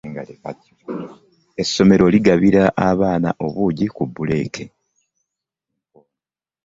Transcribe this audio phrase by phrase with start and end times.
[1.61, 4.65] Essomero ligabira abaana obuugi ku buleeke.